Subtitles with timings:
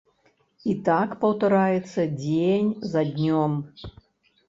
[0.73, 3.51] І так паўтараецца дзень за днём.